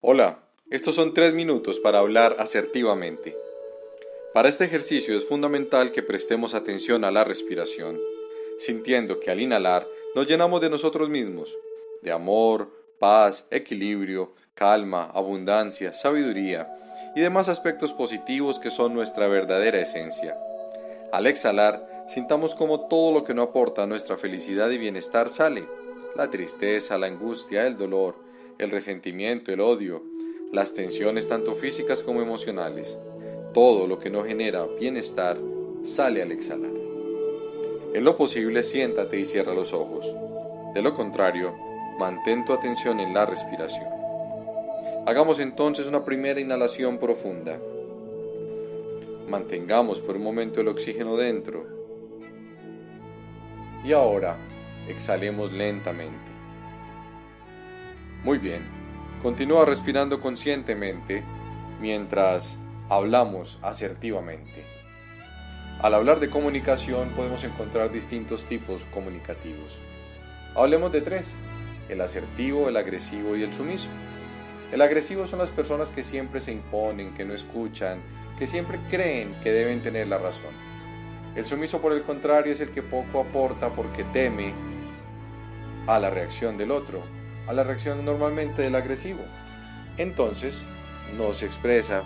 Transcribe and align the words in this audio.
Hola, 0.00 0.38
estos 0.70 0.94
son 0.94 1.12
tres 1.12 1.34
minutos 1.34 1.80
para 1.80 1.98
hablar 1.98 2.36
asertivamente. 2.38 3.36
Para 4.32 4.48
este 4.48 4.64
ejercicio 4.64 5.18
es 5.18 5.24
fundamental 5.24 5.90
que 5.90 6.04
prestemos 6.04 6.54
atención 6.54 7.04
a 7.04 7.10
la 7.10 7.24
respiración, 7.24 7.98
sintiendo 8.60 9.18
que 9.18 9.32
al 9.32 9.40
inhalar 9.40 9.88
nos 10.14 10.28
llenamos 10.28 10.60
de 10.60 10.70
nosotros 10.70 11.08
mismos, 11.08 11.58
de 12.00 12.12
amor, 12.12 12.70
paz, 13.00 13.48
equilibrio, 13.50 14.32
calma, 14.54 15.10
abundancia, 15.12 15.92
sabiduría 15.92 16.72
y 17.16 17.20
demás 17.20 17.48
aspectos 17.48 17.92
positivos 17.92 18.60
que 18.60 18.70
son 18.70 18.94
nuestra 18.94 19.26
verdadera 19.26 19.80
esencia. 19.80 20.38
Al 21.10 21.26
exhalar, 21.26 22.04
sintamos 22.06 22.54
como 22.54 22.86
todo 22.86 23.12
lo 23.12 23.24
que 23.24 23.34
no 23.34 23.42
aporta 23.42 23.84
nuestra 23.88 24.16
felicidad 24.16 24.70
y 24.70 24.78
bienestar 24.78 25.28
sale, 25.28 25.66
la 26.14 26.30
tristeza, 26.30 26.98
la 26.98 27.08
angustia, 27.08 27.66
el 27.66 27.76
dolor, 27.76 28.27
el 28.58 28.70
resentimiento, 28.70 29.52
el 29.52 29.60
odio, 29.60 30.02
las 30.52 30.74
tensiones 30.74 31.28
tanto 31.28 31.54
físicas 31.54 32.02
como 32.02 32.20
emocionales, 32.20 32.98
todo 33.54 33.86
lo 33.86 33.98
que 33.98 34.10
no 34.10 34.24
genera 34.24 34.66
bienestar 34.78 35.38
sale 35.82 36.22
al 36.22 36.32
exhalar. 36.32 36.72
En 37.94 38.04
lo 38.04 38.16
posible 38.16 38.62
siéntate 38.62 39.18
y 39.18 39.24
cierra 39.24 39.54
los 39.54 39.72
ojos. 39.72 40.06
De 40.74 40.82
lo 40.82 40.94
contrario, 40.94 41.54
mantén 41.98 42.44
tu 42.44 42.52
atención 42.52 43.00
en 43.00 43.14
la 43.14 43.26
respiración. 43.26 43.86
Hagamos 45.06 45.40
entonces 45.40 45.86
una 45.86 46.04
primera 46.04 46.40
inhalación 46.40 46.98
profunda. 46.98 47.58
Mantengamos 49.28 50.00
por 50.00 50.16
un 50.16 50.22
momento 50.22 50.60
el 50.60 50.68
oxígeno 50.68 51.16
dentro. 51.16 51.64
Y 53.84 53.92
ahora, 53.92 54.36
exhalemos 54.88 55.52
lentamente. 55.52 56.37
Muy 58.24 58.38
bien, 58.38 58.62
continúa 59.22 59.64
respirando 59.64 60.20
conscientemente 60.20 61.22
mientras 61.80 62.58
hablamos 62.88 63.60
asertivamente. 63.62 64.64
Al 65.80 65.94
hablar 65.94 66.18
de 66.18 66.28
comunicación 66.28 67.10
podemos 67.10 67.44
encontrar 67.44 67.92
distintos 67.92 68.44
tipos 68.44 68.86
comunicativos. 68.86 69.78
Hablemos 70.56 70.90
de 70.90 71.00
tres, 71.00 71.32
el 71.88 72.00
asertivo, 72.00 72.68
el 72.68 72.76
agresivo 72.76 73.36
y 73.36 73.44
el 73.44 73.54
sumiso. 73.54 73.88
El 74.72 74.82
agresivo 74.82 75.28
son 75.28 75.38
las 75.38 75.50
personas 75.50 75.92
que 75.92 76.02
siempre 76.02 76.40
se 76.40 76.50
imponen, 76.50 77.14
que 77.14 77.24
no 77.24 77.34
escuchan, 77.34 78.00
que 78.36 78.48
siempre 78.48 78.80
creen 78.90 79.32
que 79.44 79.52
deben 79.52 79.80
tener 79.80 80.08
la 80.08 80.18
razón. 80.18 80.52
El 81.36 81.44
sumiso, 81.44 81.80
por 81.80 81.92
el 81.92 82.02
contrario, 82.02 82.52
es 82.52 82.58
el 82.58 82.72
que 82.72 82.82
poco 82.82 83.20
aporta 83.20 83.70
porque 83.70 84.02
teme 84.02 84.54
a 85.86 86.00
la 86.00 86.10
reacción 86.10 86.58
del 86.58 86.72
otro 86.72 87.17
a 87.48 87.54
la 87.54 87.64
reacción 87.64 88.04
normalmente 88.04 88.62
del 88.62 88.74
agresivo. 88.74 89.20
Entonces, 89.96 90.62
no 91.16 91.32
se 91.32 91.46
expresa, 91.46 92.04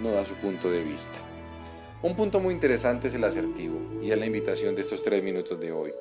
no 0.00 0.12
da 0.12 0.26
su 0.26 0.34
punto 0.34 0.70
de 0.70 0.82
vista. 0.82 1.16
Un 2.02 2.14
punto 2.14 2.38
muy 2.38 2.52
interesante 2.52 3.08
es 3.08 3.14
el 3.14 3.24
asertivo, 3.24 3.80
y 4.02 4.12
es 4.12 4.18
la 4.18 4.26
invitación 4.26 4.74
de 4.74 4.82
estos 4.82 5.02
tres 5.02 5.22
minutos 5.22 5.58
de 5.58 5.72
hoy. 5.72 5.94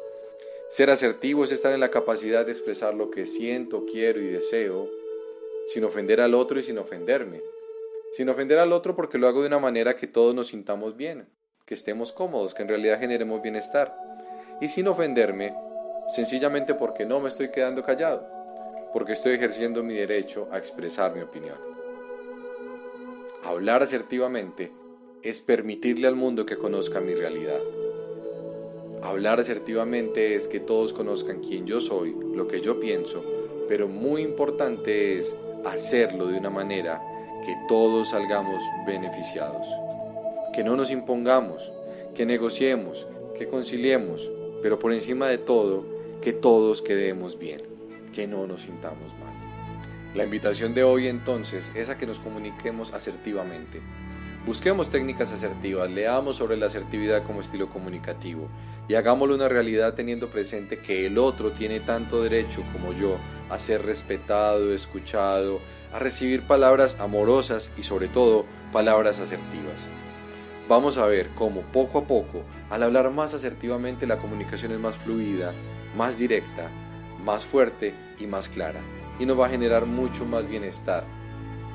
Ser 0.69 0.89
asertivo 0.89 1.45
es 1.45 1.53
estar 1.53 1.71
en 1.71 1.79
la 1.79 1.89
capacidad 1.89 2.45
de 2.45 2.51
expresar 2.51 2.93
lo 2.93 3.09
que 3.09 3.25
siento, 3.25 3.85
quiero 3.85 4.19
y 4.19 4.27
deseo, 4.27 4.89
sin 5.67 5.85
ofender 5.85 6.19
al 6.19 6.33
otro 6.33 6.59
y 6.59 6.63
sin 6.63 6.77
ofenderme. 6.77 7.41
Sin 8.11 8.27
ofender 8.27 8.59
al 8.59 8.73
otro 8.73 8.97
porque 8.97 9.17
lo 9.17 9.27
hago 9.27 9.41
de 9.41 9.47
una 9.47 9.59
manera 9.59 9.95
que 9.95 10.07
todos 10.07 10.35
nos 10.35 10.47
sintamos 10.47 10.97
bien, 10.97 11.29
que 11.65 11.73
estemos 11.73 12.11
cómodos, 12.11 12.53
que 12.53 12.63
en 12.63 12.67
realidad 12.67 12.99
generemos 12.99 13.41
bienestar. 13.41 13.95
Y 14.59 14.67
sin 14.67 14.87
ofenderme, 14.89 15.55
sencillamente 16.13 16.73
porque 16.73 17.05
no 17.05 17.21
me 17.21 17.29
estoy 17.29 17.49
quedando 17.49 17.81
callado 17.81 18.32
porque 18.93 19.13
estoy 19.13 19.33
ejerciendo 19.33 19.83
mi 19.83 19.95
derecho 19.95 20.47
a 20.51 20.59
expresar 20.59 21.15
mi 21.15 21.21
opinión. 21.21 21.57
Hablar 23.43 23.81
asertivamente 23.81 24.71
es 25.23 25.41
permitirle 25.41 26.07
al 26.07 26.15
mundo 26.15 26.45
que 26.45 26.57
conozca 26.57 27.01
mi 27.01 27.15
realidad. 27.15 27.59
Hablar 29.01 29.39
asertivamente 29.39 30.35
es 30.35 30.47
que 30.47 30.59
todos 30.59 30.93
conozcan 30.93 31.41
quién 31.41 31.65
yo 31.65 31.81
soy, 31.81 32.15
lo 32.33 32.47
que 32.47 32.61
yo 32.61 32.79
pienso, 32.79 33.23
pero 33.67 33.87
muy 33.87 34.21
importante 34.21 35.17
es 35.17 35.35
hacerlo 35.65 36.27
de 36.27 36.37
una 36.37 36.51
manera 36.51 37.01
que 37.43 37.55
todos 37.67 38.11
salgamos 38.11 38.61
beneficiados. 38.85 39.67
Que 40.53 40.63
no 40.63 40.77
nos 40.77 40.91
impongamos, 40.91 41.71
que 42.13 42.25
negociemos, 42.25 43.07
que 43.37 43.47
conciliemos, 43.47 44.31
pero 44.61 44.77
por 44.77 44.93
encima 44.93 45.27
de 45.27 45.39
todo, 45.39 45.83
que 46.21 46.31
todos 46.31 46.81
quedemos 46.81 47.37
bien 47.37 47.72
que 48.13 48.27
no 48.27 48.47
nos 48.47 48.61
sintamos 48.61 49.11
mal. 49.19 49.33
La 50.15 50.23
invitación 50.23 50.73
de 50.73 50.83
hoy 50.83 51.07
entonces 51.07 51.71
es 51.75 51.89
a 51.89 51.97
que 51.97 52.05
nos 52.05 52.19
comuniquemos 52.19 52.93
asertivamente. 52.93 53.81
Busquemos 54.45 54.89
técnicas 54.89 55.31
asertivas, 55.31 55.89
leamos 55.89 56.35
sobre 56.35 56.55
la 56.55 56.67
asertividad 56.67 57.23
como 57.23 57.41
estilo 57.41 57.69
comunicativo 57.69 58.47
y 58.87 58.95
hagámoslo 58.95 59.35
una 59.35 59.49
realidad 59.49 59.95
teniendo 59.95 60.29
presente 60.29 60.79
que 60.79 61.05
el 61.05 61.17
otro 61.17 61.51
tiene 61.51 61.79
tanto 61.79 62.21
derecho 62.21 62.61
como 62.73 62.93
yo 62.93 63.17
a 63.49 63.57
ser 63.57 63.85
respetado, 63.85 64.73
escuchado, 64.73 65.59
a 65.93 65.99
recibir 65.99 66.43
palabras 66.43 66.97
amorosas 66.99 67.71
y 67.77 67.83
sobre 67.83 68.07
todo 68.09 68.45
palabras 68.71 69.19
asertivas. 69.19 69.87
Vamos 70.67 70.97
a 70.97 71.07
ver 71.07 71.29
cómo 71.35 71.61
poco 71.61 71.99
a 71.99 72.03
poco, 72.05 72.43
al 72.69 72.83
hablar 72.83 73.09
más 73.11 73.33
asertivamente, 73.33 74.05
la 74.05 74.19
comunicación 74.19 74.73
es 74.73 74.79
más 74.79 74.97
fluida, 74.97 75.53
más 75.95 76.17
directa 76.17 76.69
más 77.23 77.45
fuerte 77.45 77.93
y 78.19 78.27
más 78.27 78.49
clara, 78.49 78.81
y 79.19 79.25
nos 79.25 79.39
va 79.39 79.47
a 79.47 79.49
generar 79.49 79.85
mucho 79.85 80.25
más 80.25 80.47
bienestar 80.47 81.03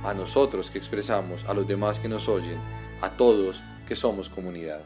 a 0.04 0.14
nosotros 0.14 0.70
que 0.70 0.78
expresamos, 0.78 1.44
a 1.46 1.54
los 1.54 1.66
demás 1.66 1.98
que 1.98 2.08
nos 2.08 2.28
oyen, 2.28 2.58
a 3.00 3.10
todos 3.10 3.62
que 3.86 3.96
somos 3.96 4.30
comunidad. 4.30 4.82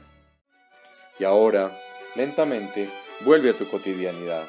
Y 1.19 1.25
ahora, 1.25 1.78
lentamente, 2.17 2.91
vuelve 3.25 3.50
a 3.50 3.56
tu 3.56 3.69
cotidianidad. 3.71 4.47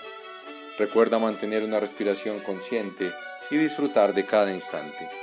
Recuerda 0.77 1.19
mantener 1.19 1.63
una 1.63 1.79
respiración 1.79 2.39
consciente 2.39 3.11
y 3.51 3.57
disfrutar 3.57 4.13
de 4.13 4.25
cada 4.25 4.53
instante. 4.53 5.22